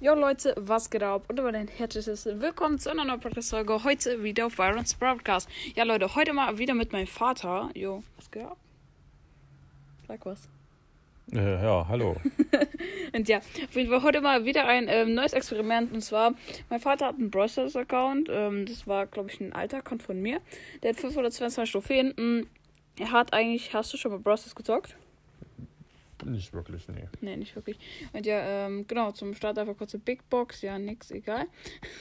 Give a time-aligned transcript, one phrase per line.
[0.00, 1.24] Jo Leute, was geht ab?
[1.28, 3.84] Und über den herzliches Willkommen zu einer neuen Podcast-Folge.
[3.84, 5.48] Heute wieder auf Byron's Broadcast.
[5.74, 7.70] Ja Leute, heute mal wieder mit meinem Vater.
[7.74, 8.56] Jo, was geht ab?
[10.08, 10.48] Sag was.
[11.32, 12.16] Äh, ja, hallo.
[13.14, 15.92] Und ja, auf jeden Fall heute mal wieder ein ähm, neues Experiment.
[15.92, 16.32] Und zwar,
[16.70, 18.28] mein Vater hat einen Browsers Account.
[18.30, 20.40] Ähm, das war, glaube ich, ein alter Account von mir.
[20.82, 22.14] Der hat 522 Trophäen.
[22.16, 22.46] Mm,
[22.98, 24.96] Er hat eigentlich, hast du schon mal Browsers gezockt?
[26.24, 27.08] Nicht wirklich, nee.
[27.20, 27.78] Nee, nicht wirklich.
[28.12, 30.62] Und ja, ähm, genau, zum Start einfach kurze Big Box.
[30.62, 31.46] Ja, nix, egal.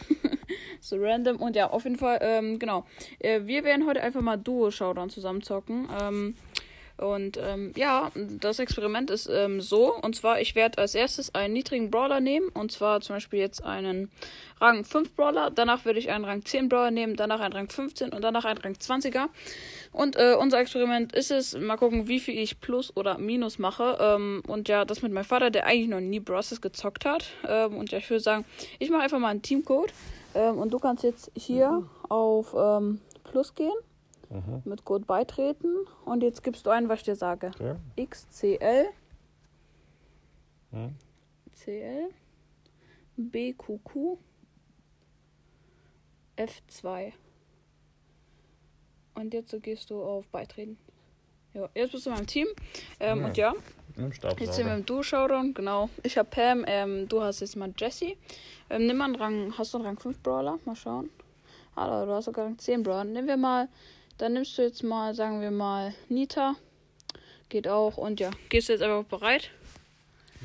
[0.82, 1.38] so random.
[1.38, 2.86] Und ja, auf jeden Fall, ähm, genau.
[3.20, 5.88] Äh, wir werden heute einfach mal Duo-Showdown zusammen zocken.
[6.02, 6.36] Ähm,
[7.00, 9.96] und ähm, ja, das Experiment ist ähm, so.
[9.96, 12.50] Und zwar, ich werde als erstes einen niedrigen Brawler nehmen.
[12.50, 14.12] Und zwar zum Beispiel jetzt einen
[14.60, 15.50] Rang 5 Brawler.
[15.50, 17.16] Danach würde ich einen Rang 10 Brawler nehmen.
[17.16, 19.28] Danach einen Rang 15 und danach einen Rang 20er.
[19.92, 23.98] Und äh, unser Experiment ist es, mal gucken, wie viel ich Plus oder Minus mache.
[24.00, 26.60] Ähm, und ja, das mit meinem Vater, der eigentlich noch nie Bros.
[26.60, 27.28] gezockt hat.
[27.48, 28.46] Ähm, und ja, ich würde sagen,
[28.78, 29.94] ich mache einfach mal einen Teamcode.
[30.36, 33.72] Ähm, und du kannst jetzt hier auf ähm, Plus gehen
[34.30, 34.62] Mhm.
[34.66, 35.74] mit Code beitreten
[36.06, 37.48] und jetzt gibst du ein, was ich dir sage.
[37.56, 38.06] Okay.
[38.06, 38.86] XCL
[40.72, 40.96] Hm.
[41.56, 42.10] CL
[43.18, 44.18] BQQ
[46.38, 47.12] F2
[49.16, 50.78] und jetzt so gehst du auf beitreten.
[51.54, 52.48] Ja, jetzt bist du in meinem Team.
[53.00, 53.54] Ähm, Ja.
[53.98, 55.90] Und ja, jetzt sind wir im Duo-Showdown, genau.
[56.04, 58.16] Ich habe Pam, ähm, du hast jetzt mal Jesse.
[58.70, 60.58] Ähm, nimm mal einen Rang, hast du einen Rang 5 Brawler?
[60.64, 61.10] Mal schauen.
[61.76, 63.04] Hallo, du hast sogar Rang 10 Brawler.
[63.04, 63.68] Nehmen wir mal,
[64.20, 66.56] dann nimmst du jetzt mal, sagen wir mal, Nita.
[67.48, 67.98] Geht auch.
[67.98, 69.50] Und ja, gehst du jetzt einfach bereit?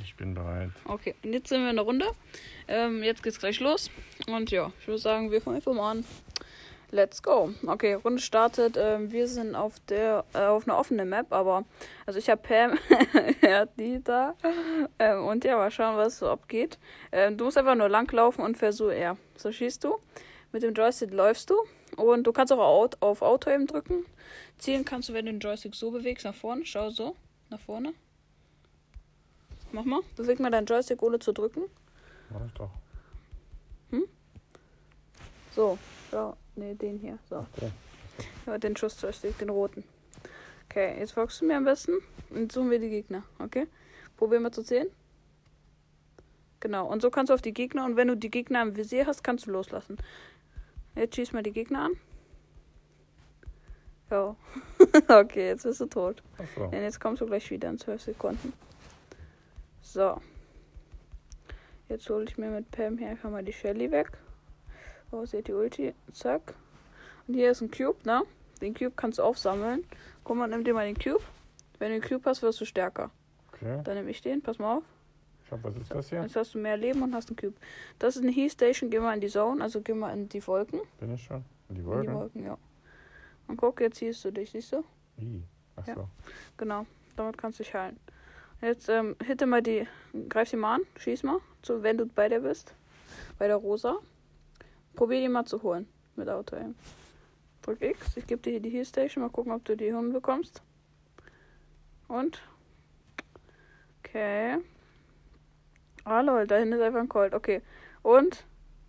[0.03, 0.70] Ich bin bereit.
[0.86, 2.06] Okay, und jetzt sind wir in der Runde.
[2.69, 3.91] Ähm, jetzt geht's gleich los.
[4.28, 6.05] Und ja, ich würde sagen, wir fangen einfach mal an.
[6.92, 7.52] Let's go.
[7.67, 8.77] Okay, Runde startet.
[8.78, 11.64] Ähm, wir sind auf der äh, auf einer offenen Map, aber
[12.06, 12.78] also ich habe Pam,
[13.41, 14.36] er hat die da.
[15.00, 16.78] Ähm, und ja, mal schauen, was so abgeht.
[17.11, 19.17] Ähm, du musst einfach nur langlaufen und versuch ja.
[19.36, 19.98] So schießt du.
[20.52, 21.56] Mit dem Joystick läufst du.
[21.97, 24.05] Und du kannst auch auf Auto eben drücken.
[24.59, 26.64] Zielen kannst du, wenn du den Joystick so bewegst, nach vorne.
[26.64, 27.17] Schau so.
[27.51, 27.95] Nach vorne.
[29.73, 30.01] Mach mal.
[30.17, 31.63] Beweg mal deinen Joystick ohne zu drücken.
[32.30, 32.70] Mach ich doch.
[35.55, 35.79] So,
[36.11, 37.18] ja, nee, den hier.
[37.30, 37.70] So, Okay.
[38.47, 39.85] ja, den Schussjoystick, den roten.
[40.68, 41.92] Okay, jetzt folgst du mir am besten
[42.30, 43.68] und suchen wir die Gegner, okay?
[44.17, 44.89] Probieren wir zu zählen.
[46.58, 49.07] Genau, und so kannst du auf die Gegner und wenn du die Gegner im Visier
[49.07, 49.97] hast, kannst du loslassen.
[50.94, 51.92] Jetzt schieß mal die Gegner an.
[54.10, 54.36] Ja.
[55.20, 56.22] okay, jetzt bist du tot.
[56.38, 56.64] Achso.
[56.66, 58.52] Und jetzt kommst du gleich wieder in 12 Sekunden.
[59.80, 60.20] So.
[61.88, 64.12] Jetzt hole ich mir mit Pam hier einfach mal die Shelly weg.
[65.10, 65.94] Oh, seht die Ulti.
[66.12, 66.55] Zack.
[67.26, 68.22] Und hier ist ein Cube, ne?
[68.61, 69.84] Den Cube kannst du aufsammeln.
[70.22, 71.22] Guck mal, nimm dir mal den Cube.
[71.78, 73.11] Wenn du den Cube hast, wirst du stärker.
[73.52, 73.80] Okay.
[73.84, 74.42] Dann nehme ich den.
[74.42, 74.84] Pass mal auf.
[75.48, 76.22] Schau, was ist das hier?
[76.22, 77.55] Jetzt hast du mehr Leben und hast einen Cube.
[77.98, 78.90] Das ist eine Heal Station.
[78.90, 79.62] Geh mal in die Zone.
[79.62, 80.80] Also geh mal in die Wolken.
[80.98, 81.44] Bin ich schon?
[81.68, 82.14] In die In die Wolken?
[82.14, 82.58] Wolken, ja.
[83.46, 84.84] Und guck, jetzt siehst du dich, siehst du?
[85.16, 85.42] Wie?
[85.77, 85.92] Achso.
[85.92, 86.08] Ja.
[86.56, 87.98] Genau, damit kannst du dich heilen.
[88.62, 89.86] Jetzt ähm, hitte mal die,
[90.28, 92.74] greif sie mal an, schieß mal, so, wenn du bei der bist,
[93.38, 93.98] bei der Rosa.
[94.94, 96.74] Probier die mal zu holen mit Auto -Aim.
[97.62, 100.12] Drück X, ich gebe dir hier die Heal Station, mal gucken, ob du die Hunde
[100.12, 100.62] bekommst.
[102.08, 102.40] Und?
[103.98, 104.58] Okay.
[106.05, 107.63] Ah lol, da hinten ist einfach ein Colt, okay.
[108.03, 108.45] Und?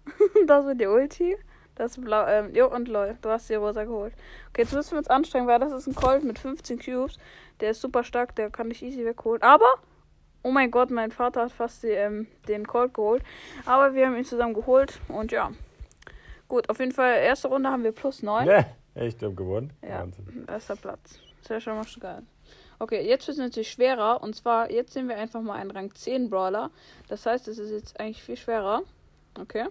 [0.47, 1.37] das wird die Ulti.
[1.75, 4.13] Das ist blau, ähm, jo, und lol, du hast die rosa geholt.
[4.49, 7.17] Okay, jetzt müssen wir uns anstrengen, weil das ist ein Colt mit 15 Cubes.
[7.59, 9.41] Der ist super stark, der kann ich easy wegholen.
[9.41, 9.67] Aber,
[10.43, 13.23] oh mein Gott, mein Vater hat fast die, ähm, den Colt geholt.
[13.65, 15.51] Aber wir haben ihn zusammen geholt und ja.
[16.47, 18.47] Gut, auf jeden Fall, erste Runde haben wir plus 9.
[18.47, 18.65] Ja,
[18.95, 19.73] echt, ich hab gewonnen.
[19.81, 20.45] Ja, Wahnsinn.
[20.47, 21.19] erster Platz.
[21.41, 22.23] Sehr schon mal schon geil.
[22.79, 24.21] Okay, jetzt wird es natürlich schwerer.
[24.21, 26.71] Und zwar, jetzt sehen wir einfach mal einen Rang 10 Brawler.
[27.07, 28.83] Das heißt, es ist jetzt eigentlich viel schwerer.
[29.39, 29.65] Okay.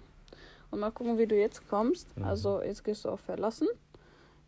[0.70, 2.16] Und mal gucken, wie du jetzt kommst.
[2.16, 2.24] Mhm.
[2.24, 3.68] Also, jetzt gehst du auf Verlassen.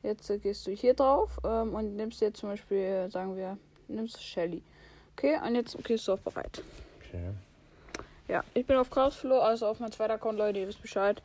[0.02, 3.58] Jetzt äh, gehst du hier drauf ähm, und nimmst jetzt zum Beispiel, äh, sagen wir,
[3.88, 4.62] nimmst Shelly.
[5.12, 6.62] Okay, und jetzt gehst du auf bereit.
[7.00, 7.30] Okay.
[8.28, 11.22] Ja, ich bin auf Crossflow, also auf meinem zweiten Account, Leute, ihr wisst Bescheid.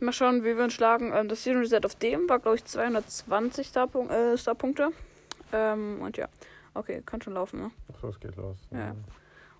[0.00, 1.12] Mal schauen, wie wir uns schlagen.
[1.14, 4.90] Ähm, das Zero Reset auf dem war, glaube ich, 220 Starpunk äh, Starpunkte.
[5.52, 6.28] Ähm, und ja,
[6.78, 7.70] okay, kann schon laufen, ne?
[7.92, 8.56] Achso, es geht los.
[8.70, 8.94] Ja.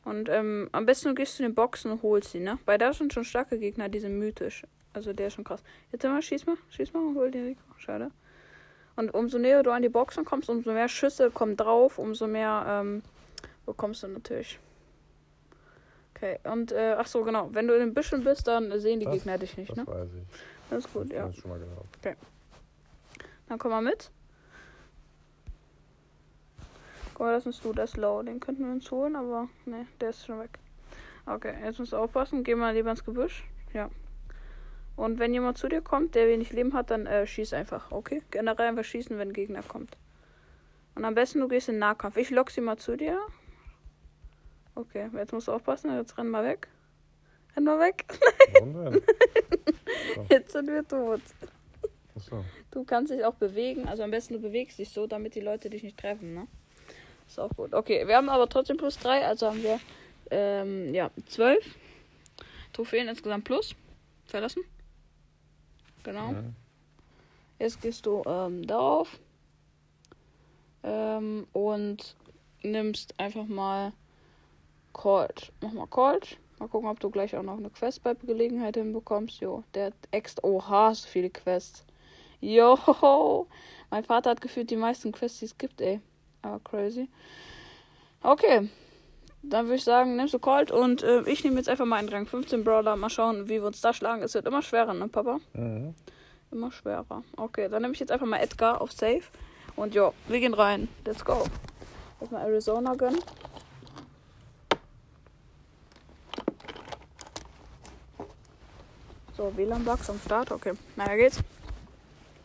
[0.04, 2.58] Und ähm, am besten du gehst zu den Boxen und holst sie, ne?
[2.64, 4.64] Weil da sind schon starke Gegner, die sind mythisch.
[4.92, 5.62] Also der ist schon krass.
[5.92, 7.60] Jetzt mal, schieß mal, schieß mal und hol den Rico.
[7.78, 8.10] Schade.
[8.94, 12.64] Und umso näher du an die Boxen kommst, umso mehr Schüsse kommen drauf, umso mehr
[12.66, 13.02] ähm,
[13.66, 14.58] bekommst du natürlich.
[16.14, 17.50] Okay, und äh, ach so, genau.
[17.52, 19.86] Wenn du in den Büschen bist, dann sehen die Das- Gegner dich nicht, Das ne?
[19.86, 20.40] weiß ich.
[20.70, 21.32] Das ist gut, Das ja.
[21.42, 22.16] schon mal genau.
[23.48, 24.10] Dann komm mal mit.
[27.16, 28.22] Guck mal, das ist der ist low.
[28.22, 30.58] Den könnten wir uns holen, aber ne, der ist schon weg.
[31.24, 32.44] Okay, jetzt musst du aufpassen.
[32.44, 33.42] Geh mal lieber ins Gebüsch.
[33.72, 33.88] Ja.
[34.96, 38.22] Und wenn jemand zu dir kommt, der wenig Leben hat, dann äh, schieß einfach, okay?
[38.30, 39.96] Generell einfach schießen, wenn ein Gegner kommt.
[40.94, 42.18] Und am besten du gehst in Nahkampf.
[42.18, 43.18] Ich lock sie mal zu dir.
[44.74, 45.96] Okay, jetzt musst du aufpassen.
[45.96, 46.68] Jetzt renn mal weg.
[47.56, 48.04] Renn mal weg.
[48.52, 49.02] Warum denn?
[50.28, 51.22] Jetzt sind wir tot.
[52.14, 52.44] Achso.
[52.70, 53.88] Du kannst dich auch bewegen.
[53.88, 56.46] Also am besten du bewegst dich so, damit die Leute dich nicht treffen, ne?
[57.26, 57.74] Ist auch gut.
[57.74, 59.80] Okay, wir haben aber trotzdem plus 3, also haben wir
[60.30, 61.76] ähm, ja, 12
[62.72, 63.74] Trophäen insgesamt plus.
[64.26, 64.62] Verlassen.
[66.02, 66.32] Genau.
[66.32, 66.54] Mhm.
[67.58, 69.18] Jetzt gehst du ähm, darauf
[70.82, 72.16] ähm, und
[72.62, 73.92] nimmst einfach mal
[74.92, 75.52] Colt.
[75.60, 76.38] Mach mal Colt.
[76.58, 79.40] Mal gucken, ob du gleich auch noch eine Quest bei Gelegenheit hinbekommst.
[79.40, 80.46] Jo, der hat extra.
[80.46, 81.84] Oha, so viele Quests.
[82.40, 83.46] Jo,
[83.90, 86.00] mein Vater hat gefühlt die meisten Quests, die es gibt, ey.
[86.46, 87.08] Aber crazy.
[88.22, 88.70] Okay.
[89.42, 92.08] Dann würde ich sagen, nimmst du Colt und äh, ich nehme jetzt einfach mal einen
[92.08, 92.96] Rang 15 Brawler.
[92.96, 94.22] Mal schauen, wie wir uns da schlagen.
[94.22, 95.38] Es wird immer schwerer, ne, Papa?
[95.52, 95.94] Mhm.
[96.50, 97.22] Immer schwerer.
[97.36, 99.22] Okay, dann nehme ich jetzt einfach mal Edgar auf Safe.
[99.76, 100.88] Und jo, wir gehen rein.
[101.04, 101.44] Let's go.
[102.20, 103.20] Erstmal Arizona gönnen.
[109.36, 110.50] So, WLAN-Bugs am Start.
[110.50, 111.40] Okay, na, ja geht's.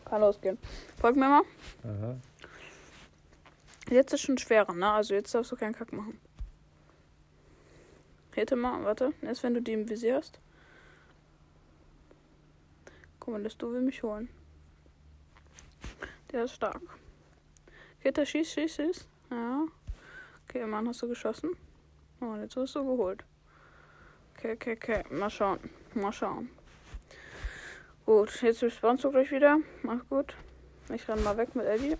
[0.04, 0.58] Kann losgehen.
[1.00, 1.42] Folg mir mal.
[1.82, 2.20] Mhm.
[3.90, 4.90] Jetzt ist schon schwerer, ne?
[4.90, 6.20] Also jetzt darfst du keinen Kack machen.
[8.34, 9.12] Hätte mal, warte.
[9.20, 10.40] Erst wenn du die im Visier hast.
[13.20, 14.28] Guck mal, das du will mich holen.
[16.30, 16.80] Der ist stark.
[18.02, 19.06] Gitter, schieß, schieß, schieß.
[19.30, 19.66] Ja.
[20.48, 21.50] Okay, Mann, hast du geschossen?
[22.20, 23.24] Oh, jetzt hast du geholt.
[24.36, 25.04] Okay, okay, okay.
[25.10, 25.60] Mal schauen.
[25.94, 26.50] Mal schauen.
[28.06, 29.58] Gut, jetzt respawnst du gleich wieder.
[29.82, 30.34] Mach gut.
[30.92, 31.96] Ich renn mal weg mit Eddie.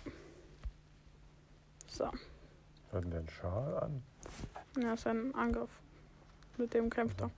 [1.93, 2.07] So.
[2.07, 4.03] Hat denn den Schal an?
[4.79, 5.69] Ja, ist ein Angriff.
[6.57, 7.31] Mit dem kämpft er.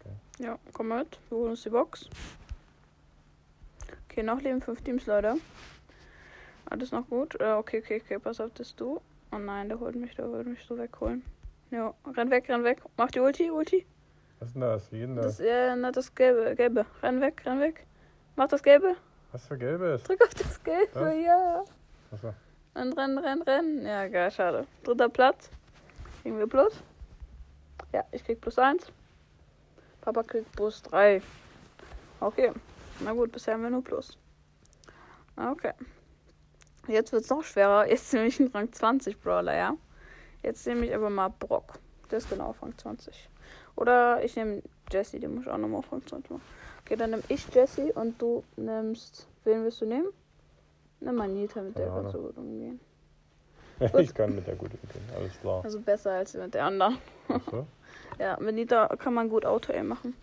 [0.00, 0.14] Okay.
[0.38, 1.18] Ja, komm mit.
[1.28, 2.08] Wir holen uns die Box.
[4.08, 5.36] Okay, noch leben fünf Teams, Leute.
[6.70, 7.38] Alles noch gut.
[7.40, 8.18] Äh, okay, okay, okay.
[8.18, 9.00] Pass auf, das ist du.
[9.30, 11.22] Oh nein, der holt mich, der holt mich so wegholen.
[11.70, 12.80] Ja, renn weg, renn weg.
[12.96, 13.86] Mach die Ulti, Ulti.
[14.38, 14.90] Was ist denn das?
[14.92, 15.36] Wie denn das?
[15.36, 16.86] Das, äh, na, das gelbe, gelbe.
[17.02, 17.86] Renn weg, renn weg.
[18.36, 18.96] Mach das gelbe.
[19.32, 20.02] Was für gelbes?
[20.04, 21.14] Drück auf das gelbe, Das?
[21.16, 21.64] ja.
[22.10, 22.32] Achso.
[22.80, 23.84] Und renn, renn, renn.
[23.84, 24.64] Ja, geil, schade.
[24.84, 25.50] Dritter Platz.
[26.22, 26.72] Kriegen wir plus?
[27.92, 28.92] Ja, ich krieg plus eins.
[30.00, 31.20] Papa kriegt plus drei.
[32.20, 32.52] Okay.
[33.00, 34.16] Na gut, bisher haben wir nur plus.
[35.36, 35.72] Okay.
[36.86, 37.88] Jetzt wird's noch schwerer.
[37.88, 39.76] Jetzt nehme ich einen Rang 20 Brawler, ja?
[40.44, 41.80] Jetzt nehme ich aber mal Brock.
[42.12, 43.28] Der ist genau auf Rang 20.
[43.74, 46.42] Oder ich nehme Jesse, den muss ich auch nochmal auf Rang 20 machen.
[46.84, 49.26] Okay, dann nehme ich Jesse und du nimmst.
[49.42, 50.08] Wen willst du nehmen?
[51.00, 52.80] Nimm mal Nita, mit der kannst du gut umgehen.
[53.98, 55.04] Ich kann mit der gut umgehen.
[55.16, 55.64] Alles klar.
[55.64, 56.98] Also besser als mit der anderen.
[57.28, 57.66] Achso.
[58.18, 60.14] Ja, mit Nita kann man gut Auto-Aim machen.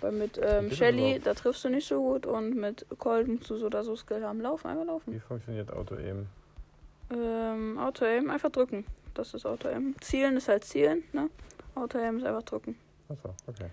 [0.00, 3.56] Weil mit ähm, Shelly, da triffst du nicht so gut und mit Colt musst du
[3.56, 4.40] so oder so Skill haben.
[4.40, 5.20] Laufen, einfach Wie laufen.
[5.20, 6.28] funktioniert Auto eben?
[7.10, 8.84] Ähm, Auto-Aim, einfach drücken.
[9.14, 9.94] Das ist Auto-Aim.
[10.00, 11.30] Zielen ist halt zielen, ne?
[11.76, 12.76] Auto-Aim ist einfach drücken.
[13.08, 13.70] Achso, okay.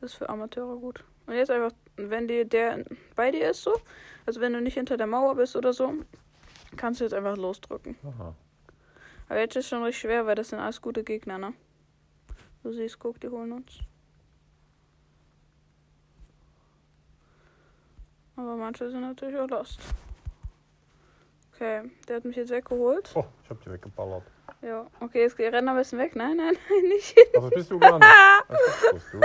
[0.00, 1.04] Das ist für Amateure gut.
[1.26, 3.80] Und jetzt einfach, wenn die, der bei dir ist so,
[4.26, 5.94] also wenn du nicht hinter der Mauer bist oder so,
[6.76, 7.96] kannst du jetzt einfach losdrücken.
[8.04, 8.34] Aha.
[9.28, 11.52] Aber jetzt ist schon richtig schwer, weil das sind alles gute Gegner, ne?
[12.62, 13.78] Du siehst, guck, die holen uns.
[18.36, 19.80] Aber manche sind natürlich auch lost.
[21.54, 23.10] Okay, der hat mich jetzt weggeholt.
[23.14, 24.24] Oh, ich hab die weggeballert.
[24.62, 26.16] Ja, okay, jetzt renn am besten weg.
[26.16, 27.16] Nein, nein, nein, nicht.
[27.36, 28.08] Ach, das bist du gar nicht.
[28.48, 29.20] Das bist du.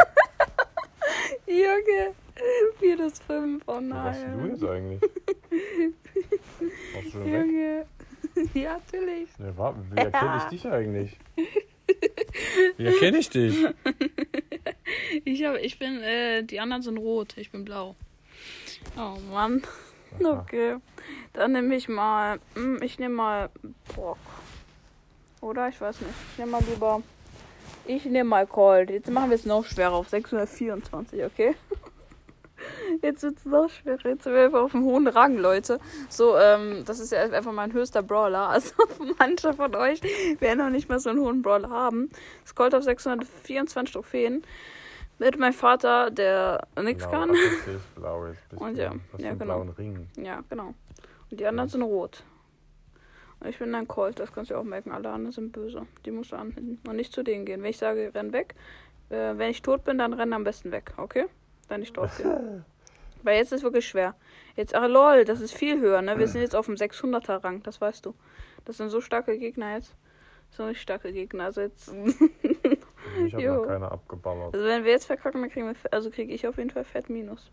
[1.56, 2.14] Junge,
[2.80, 3.64] 4 das 5.
[3.68, 4.50] Oh Wo warst denn du nein.
[4.52, 5.02] jetzt eigentlich?
[6.94, 7.34] Warst du schon weg?
[7.34, 7.86] Junge.
[8.54, 9.30] Ja, natürlich.
[9.40, 11.18] Ne, warte, wie erkenne ich dich eigentlich?
[12.78, 13.66] Wie erkenne ich dich?
[15.24, 17.96] Ich, hab, ich bin, äh, die anderen sind rot, ich bin blau.
[18.98, 19.62] Oh Mann.
[20.22, 20.42] Aha.
[20.42, 20.76] Okay.
[21.34, 23.50] Dann nehme ich mal, hm, ich nehme mal
[23.94, 24.18] Brock.
[25.42, 25.70] Oder?
[25.70, 26.14] Ich weiß nicht.
[26.34, 27.02] Ich nehme mal lieber,
[27.88, 28.90] ich nehme mal Cold.
[28.90, 31.56] Jetzt machen wir es noch schwerer auf 624, okay?
[33.02, 34.06] Jetzt wird es noch schwerer.
[34.06, 35.80] Jetzt sind wir einfach auf einem hohen Rang, Leute.
[36.10, 38.50] So, ähm, das ist ja einfach mein höchster Brawler.
[38.56, 38.74] Also
[39.20, 40.02] manche von euch
[40.40, 42.10] werden noch nicht mal so einen hohen Brawler haben.
[42.44, 44.44] Es Colt auf 624 Trophäen.
[45.18, 47.34] Mit meinem Vater, der nichts kann.
[47.34, 48.22] sehe ich blau.
[48.50, 49.66] Bist Und ja, ja, genau.
[50.18, 50.74] Ja, genau.
[51.32, 52.24] Und die anderen sind rot.
[53.44, 54.92] Ich bin ein Colt, das kannst du auch merken.
[54.92, 55.86] Alle anderen sind böse.
[56.06, 56.80] Die musst du anhängen.
[56.88, 57.62] Und nicht zu denen gehen.
[57.62, 58.56] Wenn ich sage, renn weg,
[59.10, 61.26] äh, wenn ich tot bin, dann renn am besten weg, okay?
[61.68, 62.66] Dann nicht drauf gehen.
[63.24, 64.16] Weil jetzt ist wirklich schwer.
[64.56, 66.18] Jetzt, ach lol, das ist viel höher, ne?
[66.18, 68.14] Wir sind jetzt auf dem 600er Rang, das weißt du.
[68.66, 69.96] Das sind so starke Gegner jetzt.
[70.52, 71.46] So nicht starke Gegner.
[71.46, 71.92] Also jetzt.
[73.26, 74.54] Ich habe noch keine abgeballert.
[74.54, 77.10] Also wenn wir jetzt verkacken, dann kriegen wir, also kriege ich auf jeden Fall Fett
[77.10, 77.52] minus.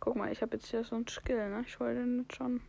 [0.00, 1.64] Guck mal, ich habe jetzt hier so einen Skill, ne?
[1.66, 2.60] Ich hol den jetzt schon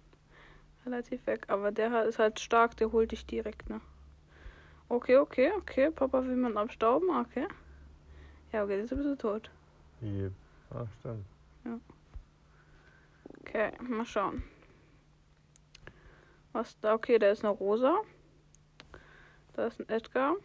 [0.86, 1.46] relativ weg.
[1.48, 3.82] Aber der ist halt stark, der holt dich direkt, ne?
[4.88, 5.90] Okay, okay, okay.
[5.92, 7.48] Papa will man abstauben, okay.
[8.52, 9.50] Ja, okay, jetzt bist du tot.
[10.00, 10.32] Wie?
[10.70, 11.26] Ah, stimmt.
[13.42, 14.44] Okay, mal schauen.
[16.52, 16.94] Was da?
[16.94, 17.98] Okay, da ist eine Rosa.
[19.54, 20.36] Da ist ein Edgar.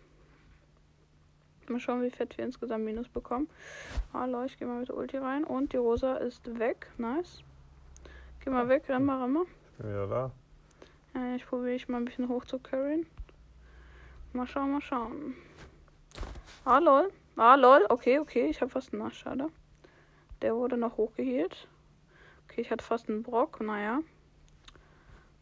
[1.69, 3.49] Mal schauen, wie fett wir insgesamt Minus bekommen.
[4.13, 5.45] Hallo, ich gehe mal mit der Ulti rein.
[5.45, 6.91] Und die Rosa ist weg.
[6.99, 7.43] Nice.
[8.45, 9.47] Geh mal weg, renn mal, renn mal.
[9.81, 10.31] Bin wieder da.
[11.15, 13.07] Ja, ich probiere ich mal ein bisschen hoch zu carryen.
[14.33, 15.35] Mal schauen, mal schauen.
[16.65, 17.11] Ah, lol.
[17.37, 17.87] Ah, lol.
[17.89, 18.47] Okay, okay.
[18.49, 19.47] Ich habe fast einen Arsch, schade.
[20.43, 21.67] Der wurde noch hochgehielt.
[22.45, 23.61] Okay, ich hatte fast einen Brock.
[23.61, 24.01] Naja.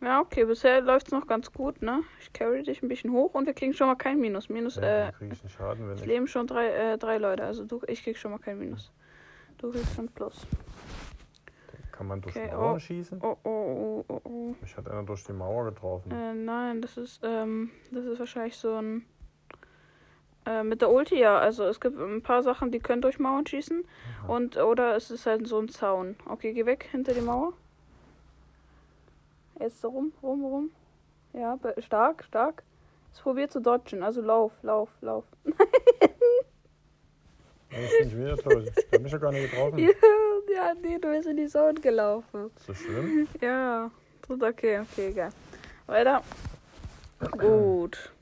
[0.00, 0.44] Ja, okay.
[0.44, 2.04] Bisher läuft es noch ganz gut, ne?
[2.20, 4.48] Ich carry dich ein bisschen hoch und wir kriegen schon mal kein Minus.
[4.48, 6.06] Minus, Ja, äh, krieg ich einen Schaden, wenn es ich.
[6.06, 7.42] leben schon drei, äh, drei Leute.
[7.44, 8.92] Also du, ich krieg schon mal kein Minus.
[9.58, 10.46] Du kriegst schon Plus.
[11.98, 12.78] Kann man durch Okay, Mauern oh.
[12.78, 13.18] schießen?
[13.20, 14.54] Oh, oh, oh, oh, oh.
[14.60, 16.12] Mich hat einer durch die Mauer getroffen.
[16.12, 19.04] Äh, nein, das ist, ähm, das ist wahrscheinlich so ein.
[20.46, 21.36] Äh, mit der Ulti, ja.
[21.36, 23.84] Also es gibt ein paar Sachen, die können durch Mauern schießen.
[24.22, 24.32] Aha.
[24.32, 26.14] Und, oder es ist halt so ein Zaun.
[26.28, 27.52] Okay, geh weg hinter die Mauer.
[29.58, 30.70] Jetzt so rum, rum, rum.
[31.32, 32.62] Ja, stark, stark.
[33.08, 34.04] Jetzt probier zu dodgen.
[34.04, 35.24] Also lauf, lauf, lauf.
[37.70, 38.70] Jetzt bin ich wieder tot.
[38.76, 39.78] Ich hab mich ja gar nicht getroffen.
[39.80, 39.88] ja,
[40.58, 42.50] ja, nee, du bist in die Zone gelaufen.
[42.56, 43.28] Ist das schlimm?
[43.40, 43.90] Ja,
[44.26, 45.30] gut, okay, okay, egal.
[45.86, 46.22] Weiter.
[47.32, 48.12] Gut.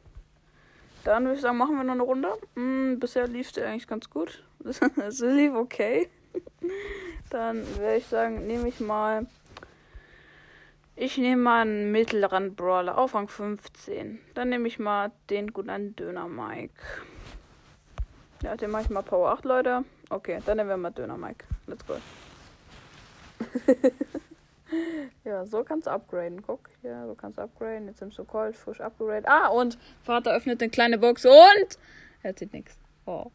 [1.04, 2.28] Dann würde ich sagen, machen wir noch eine Runde.
[2.54, 4.44] Hm, bisher lief es eigentlich ganz gut.
[4.64, 6.08] Es lief okay.
[7.30, 9.26] Dann würde ich sagen, nehme ich mal.
[10.96, 14.18] Ich nehme mal einen mittleren Brawler auf Rang 15.
[14.34, 16.74] Dann nehme ich mal den guten Döner Mike.
[18.42, 19.84] Ja, den mache ich mal Power 8, Leute.
[20.08, 21.44] Okay, dann nehmen wir mal Döner Mike.
[21.66, 21.96] Let's go.
[25.24, 26.42] Ja, so kannst du upgraden.
[26.42, 27.86] Guck, hier, so kannst du upgraden.
[27.86, 29.26] Jetzt nimmst du Cold, frisch upgraden.
[29.26, 31.78] Ah, und Vater öffnet eine kleine Box und
[32.22, 32.78] er zieht nichts.
[33.06, 33.30] Oh.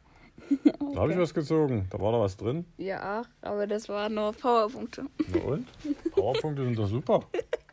[0.94, 1.88] Da habe ich was gezogen.
[1.90, 2.66] Da war da was drin.
[2.78, 5.06] Ja, aber das waren nur Powerpunkte.
[5.34, 5.68] Na und?
[6.12, 7.24] Powerpunkte sind doch super.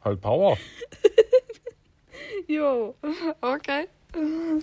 [0.04, 0.56] Halt Power.
[2.46, 2.94] Jo,
[3.40, 3.88] okay.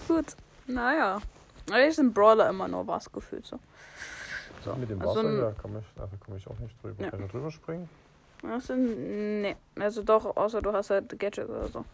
[0.08, 0.26] Gut.
[0.68, 1.22] Naja.
[1.70, 3.60] Eigentlich sind Brawler immer nur was gefühlt so.
[4.66, 7.04] So, Mit dem also Wasser ein- hier komme ich, komme ich auch nicht drüber.
[7.04, 7.12] Ja.
[7.12, 7.90] Kann ich da drüber springen?
[8.60, 9.42] Sind.
[9.42, 9.56] Nee.
[9.80, 11.86] Also doch, außer du hast halt Gadget oder so.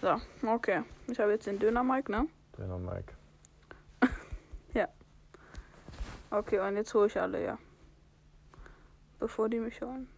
[0.00, 0.82] So, okay.
[1.10, 2.26] Ich habe jetzt den Döner Mike, ne?
[2.56, 3.12] Trainer Mike.
[6.32, 7.58] Okay, und jetzt hole ich alle, ja.
[9.20, 10.08] Bevor die mich holen.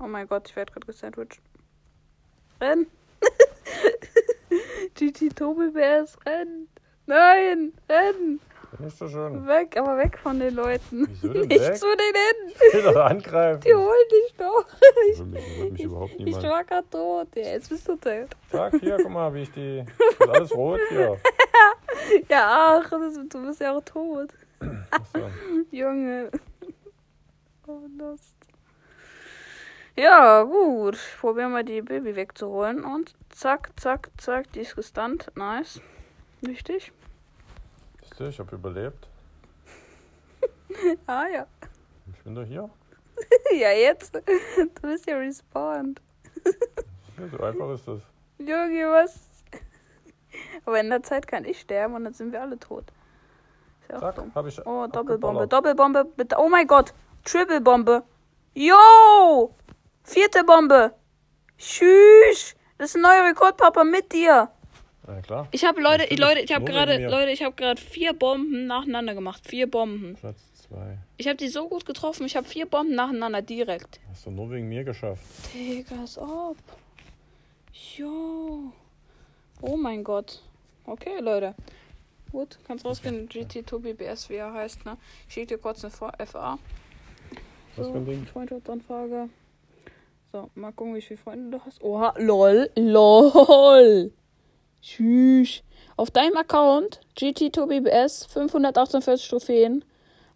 [0.00, 1.40] Oh mein Gott, ich werde gerade gesandwiched.
[2.60, 2.88] Renn!
[4.96, 6.66] GT Tobi BS, renn!
[7.06, 7.72] Nein!
[7.88, 8.40] Renn!
[8.78, 9.46] Bin ich so schön.
[9.46, 11.06] Weg, aber weg von den Leuten.
[11.20, 11.76] Wieso denn Nicht weg?
[11.76, 12.52] zu denen!
[12.68, 13.60] Ich will doch angreifen.
[13.66, 14.64] Die holen dich doch!
[15.18, 16.44] Will mich, will mich überhaupt Ich niemand.
[16.44, 17.28] war gerade tot.
[17.34, 18.28] Ja, jetzt bist du tot.
[18.50, 19.84] Sag hier, guck mal, wie ich die.
[20.18, 21.18] Ist alles rot hier.
[22.28, 24.30] Ja, ach, das, du bist ja auch tot.
[24.90, 25.30] Achso.
[25.70, 26.30] Junge.
[27.66, 28.36] Oh, Lust.
[29.96, 30.96] Ja, gut.
[30.96, 32.82] Ich probiere mal die Baby wegzuholen.
[32.82, 34.50] Und zack, zack, zack.
[34.52, 35.26] Die ist gestunt.
[35.36, 35.80] Nice.
[36.42, 36.92] Wichtig.
[38.02, 39.08] Siehst du, ich habe überlebt.
[41.06, 41.46] Ah, ja.
[42.12, 42.68] Ich bin doch hier.
[43.52, 44.14] ja, jetzt.
[44.14, 46.00] Du bist ja respawned.
[47.18, 48.00] Ja, so einfach ist das.
[48.38, 49.20] Junge, was?
[50.64, 52.84] Aber in der Zeit kann ich sterben und dann sind wir alle tot.
[53.82, 54.66] Ist ja Zack, ich.
[54.66, 55.46] Oh, Doppelbombe.
[55.46, 56.06] Doppelbombe.
[56.16, 56.36] Bitte.
[56.38, 56.94] Oh mein Gott.
[57.24, 58.02] Triple Bombe.
[58.54, 59.54] Yo!
[60.04, 60.94] Vierte Bombe.
[61.58, 62.56] Tschüss.
[62.78, 64.50] Das ist ein neuer Rekord, Papa, mit dir.
[65.14, 65.48] Ja, klar.
[65.50, 66.18] Ich habe Leute, Natürlich.
[66.20, 67.06] Leute, ich habe gerade.
[67.06, 69.46] Leute, ich habe gerade vier Bomben nacheinander gemacht.
[69.46, 70.14] Vier Bomben.
[70.14, 70.98] Platz zwei.
[71.18, 72.24] Ich habe die so gut getroffen.
[72.24, 74.00] Ich habe vier Bomben nacheinander direkt.
[74.08, 75.22] Hast du nur wegen mir geschafft.
[75.54, 76.56] Digga, ist ab.
[77.96, 78.72] Jo.
[79.60, 80.40] Oh mein Gott.
[80.86, 81.54] Okay, Leute.
[82.30, 83.28] Gut, kannst rausgehen.
[83.28, 84.96] GT Tobi BS, wie er heißt, ne?
[85.28, 85.92] Ich schicke dir kurz eine
[86.26, 86.58] FA.
[87.76, 88.26] Was für ein Ding?
[88.26, 89.28] Freundschaftsanfrage.
[90.32, 91.82] So, mal gucken, wie viele Freunde du hast.
[91.82, 94.10] Oha, lol, lol.
[94.82, 95.62] Tschüss.
[95.96, 99.84] Auf deinem Account, GT Tobi BS, 548 Trophäen,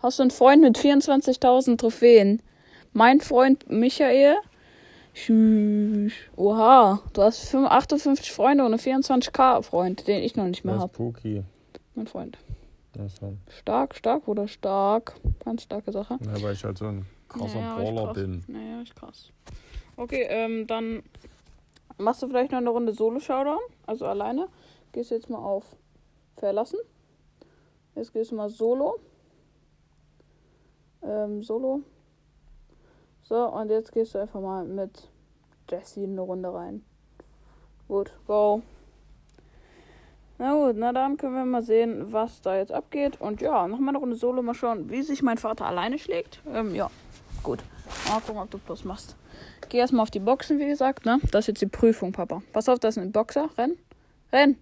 [0.00, 2.41] hast du einen Freund mit 24.000 Trophäen.
[2.93, 4.37] Mein Freund Michael.
[5.15, 6.12] Tschüss.
[6.37, 10.79] Oha, du hast 5 58 Freunde und einen 24k Freund, den ich noch nicht mehr
[10.79, 10.93] habe.
[10.93, 11.43] Puki.
[11.95, 12.38] Mein Freund.
[12.99, 15.15] Also, Stark, stark oder stark.
[15.45, 16.19] Ganz starke Sache.
[16.21, 18.45] ja, weil ich halt so ein krasser Naja, Brawler bin.
[18.47, 19.31] Naja, ich krass.
[19.97, 21.03] Okay, ähm, dann
[21.99, 24.49] machst du vielleicht noch eine Runde Solo-Showdown, also alleine.
[24.93, 25.76] gehst jetzt mal auf
[26.37, 26.79] Verlassen.
[27.95, 28.99] Jetzt gehst du mal Solo.
[31.03, 31.81] Ähm, Solo.
[33.23, 35.09] So, und jetzt gehst du einfach mal mit
[35.71, 36.85] Jesse in eine Runde rein.
[37.88, 38.62] Gut, go.
[40.38, 43.21] Na gut, na dann können wir mal sehen, was da jetzt abgeht.
[43.21, 46.43] Und ja, nochmal eine Runde Solo, mal schauen, wie sich mein Vater alleine schlägt.
[46.53, 46.91] Ähm, ja,
[47.47, 47.62] gut.
[48.09, 49.17] Mal gucken, ob du Plus machst.
[49.69, 51.21] Geh erstmal auf die Boxen, wie gesagt, ne?
[51.31, 52.43] Das ist jetzt die Prüfung, Papa.
[52.53, 53.49] Pass auf, das ist ein Boxer.
[53.57, 53.76] Renn.
[54.33, 54.57] Renn.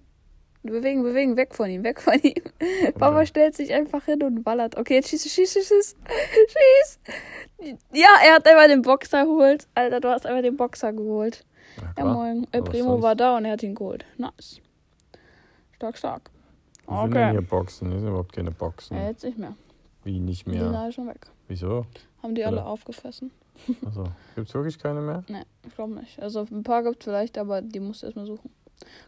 [0.62, 2.42] Bewegen, bewegen, weg von ihm, weg von ihm.
[2.98, 4.76] Papa stellt sich einfach hin und ballert.
[4.76, 5.96] Okay, jetzt schieß, schieß, schieß, schieß.
[6.54, 6.98] Schieß.
[7.92, 9.66] Ja, er hat einmal den Boxer geholt.
[9.74, 11.44] Alter, du hast einmal den Boxer geholt.
[11.98, 12.46] Ja, moin.
[12.52, 14.04] Äh, Primo war da und er hat ihn geholt.
[14.16, 14.60] Nice.
[15.76, 16.30] Stark, stark.
[16.86, 17.02] Okay.
[17.02, 17.90] sind denn hier Boxen?
[17.90, 18.96] Das sind überhaupt keine Boxen.
[18.96, 19.54] Ja, jetzt nicht mehr.
[20.04, 20.64] Wie nicht Die mehr?
[20.64, 21.26] sind alle schon weg.
[21.48, 21.86] Wieso?
[22.24, 22.66] Haben die alle Oder?
[22.68, 23.30] aufgefressen?
[23.84, 24.04] Also,
[24.34, 25.24] gibt es wirklich keine mehr?
[25.28, 26.18] Ne, ich glaube nicht.
[26.22, 28.50] Also ein paar gibt es vielleicht, aber die musst du erstmal suchen.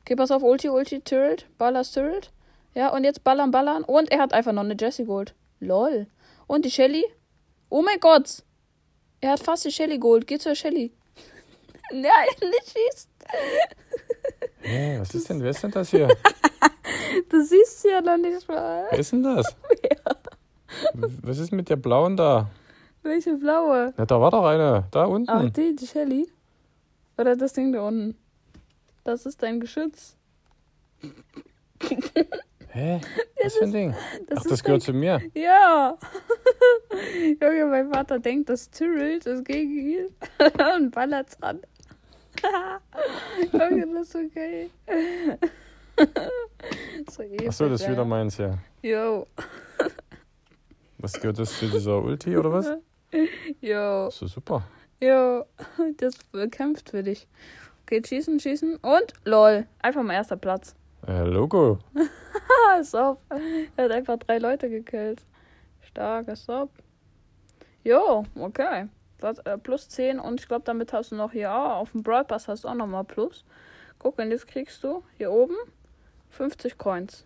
[0.02, 2.30] Okay, pass auf, Ulti, Ulti, Turret, Baller, Turret.
[2.74, 3.84] Ja, und jetzt ballern, ballern.
[3.84, 5.34] Und er hat einfach noch eine Jessie geholt.
[5.60, 6.08] Lol.
[6.46, 7.06] Und die Shelly?
[7.70, 8.44] Oh mein Gott.
[9.22, 10.26] Er hat fast die Shelly geholt.
[10.26, 10.92] Geh zur Shelly.
[11.90, 12.02] Nein,
[12.40, 13.08] nicht schießt.
[14.60, 15.42] Hä, was ist denn?
[15.42, 16.08] Wer ist denn das hier?
[17.30, 18.88] Du siehst sie ja noch nicht mal.
[18.90, 19.46] Wer ist denn das?
[21.22, 22.50] Was ist mit der blauen da?
[23.06, 23.94] Welche blaue?
[23.96, 24.84] Na, da war doch eine.
[24.90, 25.30] Da unten.
[25.30, 26.28] Ach, die, die Shelly?
[27.16, 28.16] Oder das Ding da unten?
[29.04, 30.16] Das ist dein Geschütz.
[32.70, 33.00] Hä?
[33.42, 33.94] Was für ein Ding?
[34.28, 35.22] Das Ach, das gehört zu mir.
[35.34, 35.96] Ja.
[37.40, 40.08] Junge, mein Vater denkt, das Tyrrell ist gegen ihn
[40.76, 41.60] und ballert's an.
[43.52, 44.68] Junge, das ist so geil.
[47.08, 48.58] so Achso, das ist wieder meins, ja.
[48.82, 49.26] Jo.
[50.98, 52.66] Was gehört das zu dieser Ulti oder was?
[53.60, 54.10] Jo.
[54.10, 54.62] So super.
[55.00, 55.44] Jo.
[55.98, 56.14] Das
[56.50, 57.26] kämpft für dich.
[57.82, 59.66] Okay, schießen, schießen und lol.
[59.80, 60.74] Einfach mal erster Platz.
[61.06, 61.78] Äh, Logo.
[62.82, 63.20] Sob.
[63.76, 65.22] Er hat einfach drei Leute gekillt.
[65.82, 66.70] Starker Sob.
[67.84, 68.88] Jo, okay.
[69.18, 72.02] Das, äh, plus 10 und ich glaube, damit hast du noch hier ah, auf dem
[72.02, 73.44] Broad Pass hast du auch nochmal Plus.
[73.98, 75.56] Guck, und jetzt kriegst du hier oben
[76.30, 77.24] 50 Coins.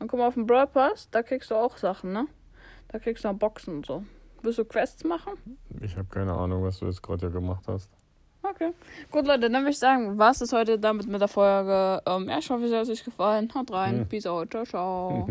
[0.00, 2.26] Und guck mal auf dem Broad Pass, da kriegst du auch Sachen, ne?
[2.88, 4.04] Da kriegst du auch Boxen und so.
[4.42, 5.32] Willst du Quests machen?
[5.80, 7.90] Ich habe keine Ahnung, was du jetzt gerade hier gemacht hast.
[8.42, 8.72] Okay.
[9.10, 12.02] Gut, Leute, dann würde ich sagen, war es das heute damit mit der Folge.
[12.06, 13.52] Ähm, ja, ich hoffe, es hat euch gefallen.
[13.54, 13.98] Haut rein.
[14.00, 14.08] Hm.
[14.08, 14.50] Peace out.
[14.50, 15.24] Ciao, ciao.